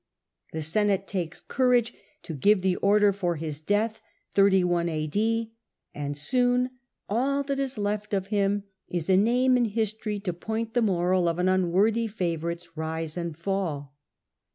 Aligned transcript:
The 0.51 0.63
Senate 0.63 1.05
takes 1.05 1.41
courage 1.41 1.93
to 2.23 2.33
give 2.33 2.63
the 2.63 2.75
order 2.77 3.13
for 3.13 3.35
his 3.35 3.59
death, 3.61 4.01
and 4.35 4.49
soon 6.17 6.69
all 7.07 7.43
that 7.43 7.59
is 7.59 7.77
left 7.77 8.11
of 8.11 8.27
him 8.33 8.63
is 8.87 9.11
a 9.11 9.15
name 9.15 9.57
in 9.57 9.65
history 9.65 10.19
to 10.21 10.33
point 10.33 10.73
the 10.73 10.81
moral 10.81 11.27
of 11.27 11.37
an 11.37 11.47
unworthy 11.47 12.07
favourite's 12.07 12.75
rise 12.75 13.15
and 13.15 13.37
fall. 13.37 13.95